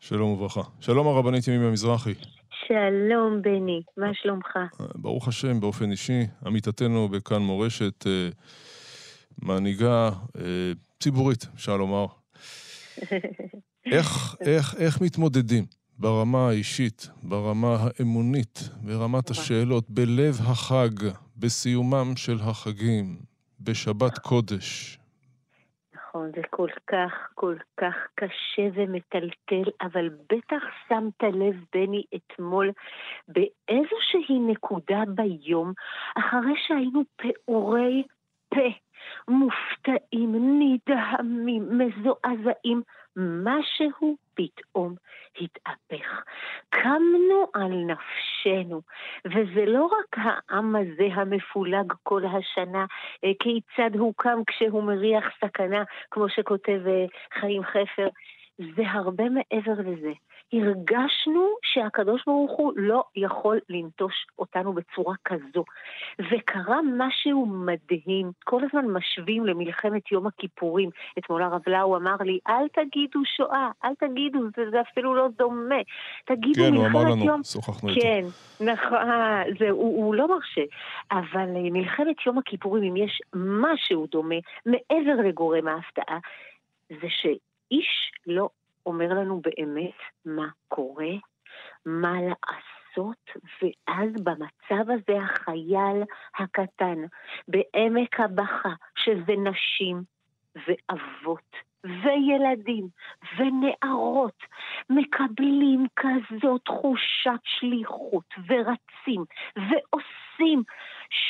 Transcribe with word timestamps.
שלום 0.00 0.30
וברכה. 0.30 0.60
שלום 0.80 1.06
הרבנית 1.06 1.48
ימימה 1.48 1.70
מזרחי. 1.70 2.14
שלום 2.66 3.42
בני, 3.42 3.82
מה 3.96 4.06
שלומך? 4.14 4.58
ברוך 4.94 5.28
השם, 5.28 5.60
באופן 5.60 5.90
אישי, 5.90 6.20
עמיתתנו 6.46 7.08
בכאן 7.08 7.42
מורשת, 7.42 8.06
אה, 8.06 8.28
מנהיגה 9.42 10.10
אה, 10.38 10.72
ציבורית, 11.00 11.46
אפשר 11.54 11.76
לומר. 11.76 12.06
איך, 13.92 14.36
איך, 14.40 14.74
איך 14.78 15.00
מתמודדים 15.00 15.64
ברמה 15.98 16.48
האישית, 16.48 17.08
ברמה 17.22 17.76
האמונית, 17.80 18.68
ברמת 18.82 19.30
השאלות, 19.30 19.90
בלב 19.90 20.40
החג, 20.44 20.90
בסיומם 21.36 22.12
של 22.16 22.38
החגים, 22.40 23.16
בשבת 23.60 24.18
קודש, 24.18 24.97
נכון, 26.08 26.30
זה 26.36 26.42
כל 26.50 26.68
כך, 26.86 27.28
כל 27.34 27.56
כך 27.76 27.94
קשה 28.14 28.68
ומטלטל, 28.74 29.70
אבל 29.80 30.08
בטח 30.08 30.62
שמת 30.88 31.22
לב, 31.22 31.64
בני, 31.72 32.02
אתמול, 32.16 32.70
באיזושהי 33.28 34.38
נקודה 34.38 35.02
ביום, 35.08 35.72
אחרי 36.18 36.54
שהיינו 36.66 37.02
פעורי 37.16 38.02
פה, 38.48 38.68
מופתעים, 39.28 40.60
נדהמים, 40.60 41.68
מזועזעים, 41.78 42.82
משהו 43.16 44.16
פתאום 44.34 44.94
התהפך. 45.40 46.22
קמנו 46.70 47.46
על 47.54 47.72
נפשנו, 47.72 48.80
וזה 49.26 49.64
לא 49.66 49.84
רק 49.84 50.16
העם 50.18 50.76
הזה 50.76 51.08
המפולג 51.12 51.92
כל 52.02 52.22
השנה, 52.24 52.86
אה, 53.24 53.30
כיצד 53.38 53.96
הוא 53.96 54.14
קם 54.16 54.38
כשהוא 54.46 54.82
מריח 54.82 55.24
סכנה, 55.44 55.82
כמו 56.10 56.28
שכותב 56.28 56.80
אה, 56.86 57.04
חיים 57.40 57.62
חפר, 57.62 58.08
זה 58.58 58.82
הרבה 58.90 59.24
מעבר 59.28 59.80
לזה. 59.90 60.12
הרגשנו 60.52 61.54
שהקדוש 61.62 62.22
ברוך 62.26 62.52
הוא 62.58 62.72
לא 62.76 63.02
יכול 63.16 63.58
לנטוש 63.68 64.26
אותנו 64.38 64.72
בצורה 64.72 65.14
כזו. 65.24 65.64
וקרה 66.30 66.78
משהו 66.98 67.46
מדהים, 67.46 68.30
כל 68.44 68.60
הזמן 68.64 68.90
משווים 68.90 69.46
למלחמת 69.46 70.12
יום 70.12 70.26
הכיפורים. 70.26 70.90
אתמול 71.18 71.42
הרב 71.42 71.62
לאו 71.66 71.96
אמר 71.96 72.16
לי, 72.20 72.38
אל 72.48 72.68
תגידו 72.68 73.20
שואה, 73.36 73.70
אל 73.84 73.94
תגידו, 73.94 74.38
זה, 74.56 74.70
זה 74.70 74.80
אפילו 74.80 75.14
לא 75.14 75.28
דומה. 75.38 75.82
תגידו 76.24 76.62
כן, 76.62 76.74
מלחמת 76.74 76.92
יום... 76.92 76.92
כן, 76.92 76.96
הוא 76.96 77.04
אמר 77.04 77.10
לנו, 77.10 77.24
יום... 77.24 77.42
שוחחנו 77.44 77.88
איתו. 77.88 78.00
כן, 78.00 78.24
נכון, 78.60 78.98
זה, 79.58 79.70
הוא, 79.70 80.04
הוא 80.04 80.14
לא 80.14 80.28
מרשה. 80.28 80.62
אבל 81.12 81.56
אה, 81.56 81.70
מלחמת 81.72 82.16
יום 82.26 82.38
הכיפורים, 82.38 82.82
אם 82.82 82.96
יש 82.96 83.20
משהו 83.34 84.06
דומה, 84.06 84.36
מעבר 84.66 85.28
לגורם 85.28 85.68
ההפתעה, 85.68 86.18
זה 86.90 87.06
שאיש 87.08 88.12
לא 88.26 88.48
אומר 88.88 89.08
לנו 89.08 89.40
באמת 89.40 89.98
מה 90.24 90.48
קורה, 90.68 91.12
מה 91.86 92.12
לעשות, 92.22 93.30
ואז 93.62 94.10
במצב 94.22 94.90
הזה 94.90 95.18
החייל 95.22 96.02
הקטן, 96.38 96.98
בעמק 97.48 98.20
הבכה, 98.20 98.72
שזה 98.96 99.32
נשים 99.36 100.02
ואבות 100.54 101.56
וילדים 101.84 102.88
ונערות, 103.36 104.42
מקבלים 104.90 105.86
כזאת 105.96 106.60
תחושת 106.64 107.40
שליחות 107.44 108.34
ורצים 108.48 109.24
ועושים 109.56 110.62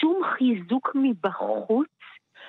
שום 0.00 0.22
חיזוק 0.24 0.90
מבחוץ 0.94 1.88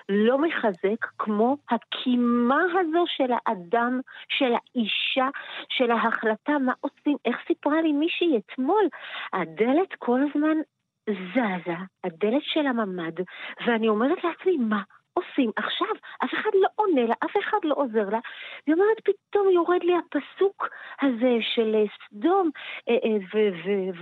לא 0.10 0.38
מחזק 0.38 1.06
כמו 1.18 1.58
הקימה 1.70 2.62
הזו 2.80 3.04
של 3.08 3.32
האדם, 3.32 4.00
של 4.30 4.54
האישה, 4.54 5.30
של 5.70 5.92
ההחלטה 5.92 6.58
מה 6.58 6.74
עושים. 6.82 7.18
איך 7.26 7.38
סיפרה 7.48 7.82
לי 7.82 7.92
מישהי 7.92 8.38
אתמול? 8.38 8.84
הדלת 9.34 9.96
כל 10.00 10.20
הזמן 10.30 10.58
זזה, 11.10 11.76
הדלת 12.04 12.44
של 12.44 12.68
הממ"ד, 12.68 13.24
ואני 13.68 13.90
אומרת 13.90 14.24
לעצמי, 14.24 14.58
מה? 14.58 14.82
עושים 15.20 15.52
עכשיו, 15.56 15.88
אף 16.24 16.34
אחד 16.34 16.50
לא 16.54 16.68
עונה 16.76 17.04
לה, 17.04 17.14
אף 17.26 17.38
אחד 17.40 17.58
לא 17.64 17.76
עוזר 17.78 18.10
לה. 18.10 18.20
היא 18.66 18.76
אומרת, 18.76 18.98
פתאום 19.04 19.50
יורד 19.50 19.84
לי 19.84 19.94
הפסוק 19.98 20.70
הזה 21.02 21.38
של 21.42 21.76
סדום, 22.08 22.50
אה, 22.90 22.94
אה, 22.94 23.18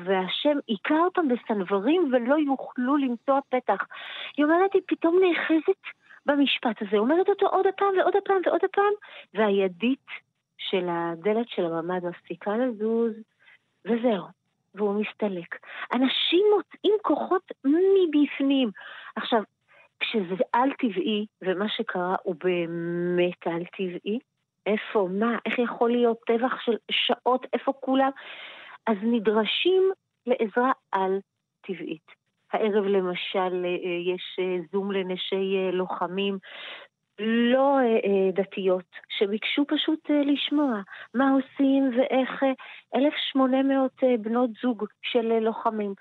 והשם 0.03 0.57
היכה 0.67 0.99
אותם 0.99 1.27
בסנוורים 1.27 2.11
ולא 2.13 2.35
יוכלו 2.35 2.97
למצוא 2.97 3.39
פתח. 3.49 3.85
היא 4.37 4.45
אומרת, 4.45 4.73
היא 4.73 4.81
פתאום 4.87 5.19
נאחזת 5.21 5.81
במשפט 6.25 6.81
הזה, 6.81 6.97
אומרת 6.97 7.29
אותו 7.29 7.47
עוד 7.47 7.67
הפעם 7.67 7.97
ועוד 7.97 8.15
הפעם 8.15 8.41
ועוד 8.45 8.61
הפעם, 8.63 8.93
והידית 9.33 10.07
של 10.57 10.87
הדלת 10.89 11.49
של 11.49 11.65
הממ"ד 11.65 12.05
מפסיקה 12.05 12.57
לזוז, 12.57 13.13
וזהו. 13.85 14.37
והוא 14.77 15.01
מסתלק. 15.01 15.55
אנשים 15.93 16.45
מוצאים 16.55 16.93
כוחות 17.01 17.51
מבפנים. 17.63 18.71
עכשיו, 19.15 19.41
כשזה 19.99 20.43
על-טבעי, 20.53 21.25
ומה 21.41 21.69
שקרה 21.69 22.15
הוא 22.23 22.35
באמת 22.43 23.47
על-טבעי, 23.47 24.19
איפה, 24.65 25.07
מה, 25.11 25.37
איך 25.45 25.59
יכול 25.59 25.91
להיות 25.91 26.17
טבח 26.27 26.61
של 26.61 26.77
שעות, 26.91 27.45
איפה 27.53 27.73
כולם? 27.79 28.09
אז 28.87 28.97
נדרשים 29.01 29.91
לעזרה 30.25 30.71
על-טבעית. 30.91 32.17
הערב 32.53 32.85
למשל 32.85 33.65
אה, 33.65 34.13
יש 34.13 34.37
אה, 34.39 34.57
זום 34.71 34.91
לנשי 34.91 35.55
אה, 35.57 35.71
לוחמים 35.71 36.37
לא 37.19 37.77
דתיות, 38.33 38.95
שביקשו 39.09 39.65
פשוט 39.67 40.09
לשמוע 40.09 40.81
מה 41.13 41.31
עושים 41.31 41.91
ואיך 41.97 42.43
1,800 42.95 43.91
בנות 44.19 44.49
זוג 44.61 44.85
של 45.01 45.39
לוחמים 45.39 45.93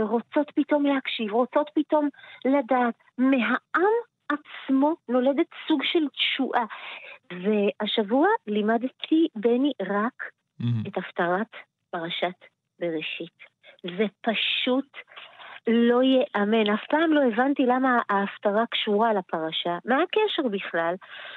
רוצות 0.00 0.50
פתאום 0.54 0.86
להקשיב, 0.86 1.32
רוצות 1.32 1.70
פתאום 1.74 2.08
לדעת. 2.44 2.94
מהעם 3.18 3.92
עצמו 4.28 4.94
נולדת 5.08 5.46
סוג 5.68 5.82
של 5.84 6.08
תשועה. 6.08 6.64
והשבוע 7.30 8.28
לימדתי 8.46 9.28
בני 9.34 9.72
רק 9.80 10.22
mm-hmm. 10.22 10.88
את 10.88 10.98
הפטרת 10.98 11.56
פרשת 11.90 12.44
בראשית. 12.80 13.38
זה 13.82 14.06
פשוט 14.20 14.96
לא 15.66 16.02
ייאמן. 16.02 16.70
אף 16.74 16.86
פעם 16.90 17.12
לא 17.12 17.20
הבנתי 17.24 17.66
למה 17.66 18.00
ההפטרה 18.08 18.64
קשורה 18.70 19.12
לפרשה. 19.14 19.78
מה 19.84 20.02
הקשר 20.02 20.48
בכלל? 20.48 20.94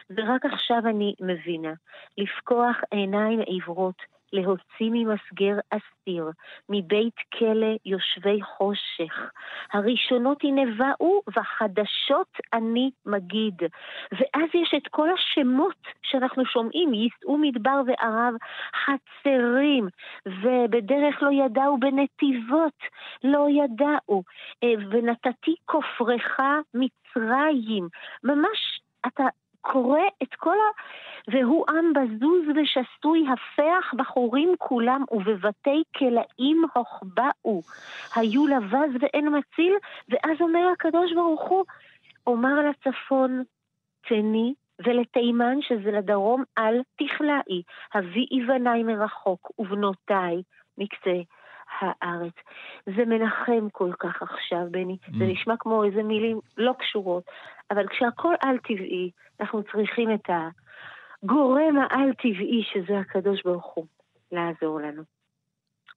ורק 0.09 0.45
עכשיו 0.45 0.77
אני 0.85 1.15
מבינה. 1.19 1.73
לפקוח 2.17 2.75
עיניים 2.91 3.39
עיוורות 3.39 4.12
להוציא 4.33 4.89
ממסגר 4.91 5.55
אסיר, 5.69 6.29
מבית 6.69 7.15
כלא 7.39 7.75
יושבי 7.85 8.41
חושך. 8.41 9.31
הראשונות 9.73 10.37
הנבאו, 10.43 11.21
והחדשות 11.35 12.27
אני 12.53 12.91
מגיד. 13.05 13.61
ואז 14.11 14.49
יש 14.53 14.73
את 14.77 14.87
כל 14.87 15.09
השמות 15.13 15.81
שאנחנו 16.03 16.45
שומעים, 16.45 16.93
ייסעו 16.93 17.37
מדבר 17.37 17.81
וערב, 17.87 18.33
חצרים, 18.85 19.87
ובדרך 20.25 21.21
לא 21.21 21.45
ידעו, 21.45 21.77
בנתיבות 21.79 22.79
לא 23.23 23.47
ידעו, 23.49 24.23
אה, 24.63 24.73
ונתתי 24.89 25.55
כופרך 25.65 26.39
מצרים. 26.73 27.87
ממש, 28.23 28.81
אתה 29.07 29.23
קורא 29.63 29.99
את 30.23 30.35
כל 30.37 30.55
ה... 30.55 30.69
והוא 31.27 31.65
עם 31.69 31.93
בזוז 31.93 32.45
ושסוי 32.55 33.25
הפח 33.29 33.93
בחורים 33.93 34.55
כולם 34.57 35.03
ובבתי 35.11 35.83
כלאים 35.97 36.63
הוחבאו. 36.73 37.61
היו 38.15 38.47
לבז 38.47 38.91
ואין 38.99 39.27
מציל, 39.37 39.73
ואז 40.09 40.41
אומר 40.41 40.69
הקדוש 40.73 41.13
ברוך 41.13 41.41
הוא, 41.41 41.63
אומר 42.27 42.69
לצפון 42.69 43.43
צני 44.09 44.53
ולתימן 44.85 45.61
שזה 45.61 45.91
לדרום 45.91 46.43
אל 46.57 46.81
תכלאי, 46.95 47.61
הביאי 47.93 48.45
בניי 48.47 48.83
מרחוק 48.83 49.51
ובנותיי 49.59 50.41
מקצה 50.77 51.21
הארץ. 51.79 52.33
זה 52.85 53.05
מנחם 53.05 53.67
כל 53.71 53.91
כך 53.99 54.21
עכשיו, 54.21 54.59
בני. 54.71 54.97
Mm. 55.03 55.17
זה 55.17 55.25
נשמע 55.25 55.53
כמו 55.59 55.83
איזה 55.83 56.03
מילים 56.03 56.39
לא 56.57 56.73
קשורות, 56.79 57.23
אבל 57.71 57.87
כשהכול 57.87 58.35
על-טבעי, 58.41 59.11
אנחנו 59.39 59.63
צריכים 59.63 60.13
את 60.13 60.29
הגורם 61.23 61.77
העל-טבעי, 61.77 62.63
שזה 62.73 62.99
הקדוש 62.99 63.43
ברוך 63.43 63.73
הוא, 63.73 63.85
לעזור 64.31 64.79
לנו. 64.79 65.03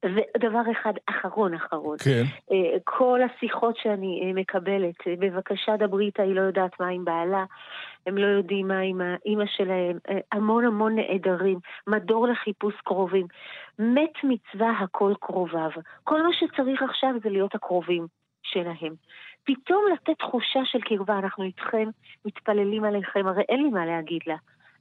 ודבר 0.05 0.62
אחד 0.73 0.93
אחרון 1.06 1.55
אחרון, 1.55 1.96
כן. 2.05 2.23
אה, 2.52 2.78
כל 2.84 3.20
השיחות 3.23 3.76
שאני 3.76 4.23
אה, 4.25 4.32
מקבלת, 4.32 4.94
אה, 5.06 5.14
בבקשה 5.19 5.76
דברי 5.76 6.06
איתה, 6.06 6.23
היא 6.23 6.34
לא 6.34 6.40
יודעת 6.40 6.81
מה 6.81 6.88
עם 6.88 7.05
בעלה, 7.05 7.44
הם 8.06 8.19
לא 8.19 8.26
יודעים 8.26 8.69
מה 8.69 8.78
עם 8.78 9.00
האימא 9.00 9.44
שלהם, 9.46 9.99
המון 10.32 10.64
המון 10.64 10.94
נעדרים, 10.94 11.58
מדור 11.87 12.28
לחיפוש 12.28 12.75
קרובים. 12.84 13.26
מת 13.78 14.12
מצווה 14.25 14.70
הכל 14.70 15.14
קרוביו. 15.20 15.70
כל 16.05 16.23
מה 16.23 16.28
שצריך 16.32 16.82
עכשיו 16.82 17.11
זה 17.23 17.31
להיות 17.31 17.55
הקרובים 17.55 18.06
שלהם. 18.43 18.94
פתאום 19.44 19.84
לתת 19.93 20.19
תחושה 20.19 20.61
של 20.64 20.81
קרבה, 20.81 21.19
אנחנו 21.19 21.44
איתכם, 21.44 21.88
מתפללים 22.25 22.84
עליכם, 22.84 23.26
הרי 23.26 23.43
אין 23.49 23.62
לי 23.62 23.69
מה 23.69 23.87
להגיד 23.87 24.20
לה, 24.26 24.37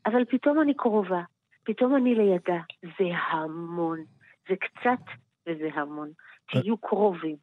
אבל 0.05 0.25
פתאום 0.29 0.61
אני 0.61 0.73
קרובה. 0.73 1.21
פתאום 1.63 1.95
אני 1.95 2.15
לידה. 2.15 2.59
זה 2.83 3.05
המון. 3.31 4.03
זה 4.49 4.55
קצת 4.55 5.03
וזה 5.47 5.69
המון. 5.73 6.11
תהיו 6.51 6.77
קרובים. 6.77 7.35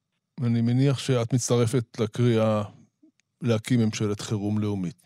אני 0.47 0.61
מניח 0.61 0.99
שאת 0.99 1.32
מצטרפת 1.35 2.00
לקריאה 2.00 2.62
להקים 3.43 3.81
ממשלת 3.81 4.20
חירום 4.20 4.59
לאומית. 4.59 5.03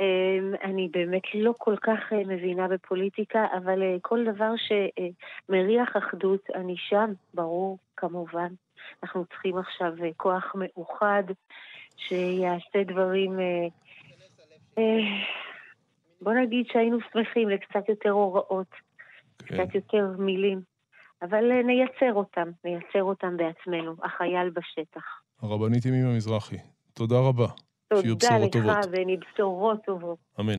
אמ, 0.00 0.54
אני 0.64 0.88
באמת 0.92 1.22
לא 1.34 1.52
כל 1.58 1.76
כך 1.82 2.12
אה, 2.12 2.18
מבינה 2.26 2.68
בפוליטיקה, 2.68 3.46
אבל 3.56 3.82
אה, 3.82 3.96
כל 4.02 4.24
דבר 4.34 4.52
שמריח 4.56 5.96
אחדות, 5.96 6.40
אני 6.54 6.74
שם, 6.76 7.12
ברור, 7.34 7.78
כמובן. 7.96 8.48
אנחנו 9.02 9.24
צריכים 9.26 9.58
עכשיו 9.58 9.92
אה, 10.04 10.08
כוח 10.16 10.54
מאוחד 10.54 11.22
שיעשה 11.96 12.84
דברים... 12.86 13.38
בוא 16.26 16.34
נגיד 16.34 16.66
שהיינו 16.72 16.98
שמחים 17.12 17.48
לקצת 17.48 17.88
יותר 17.88 18.10
הוראות, 18.10 18.70
כן. 19.38 19.46
קצת 19.46 19.74
יותר 19.74 20.06
מילים, 20.18 20.60
אבל 21.22 21.62
נייצר 21.62 22.14
אותם, 22.14 22.48
נייצר 22.64 23.02
אותם 23.02 23.36
בעצמנו, 23.36 23.94
החייל 24.02 24.50
בשטח. 24.50 25.02
הרבנית 25.42 25.86
ימימה 25.86 26.16
מזרחי, 26.16 26.56
תודה 26.94 27.16
רבה. 27.28 27.46
תודה 27.88 28.38
לך, 28.38 28.86
בני, 28.90 29.16
בשורות 29.16 29.78
טובות. 29.86 30.18
אמן. 30.40 30.54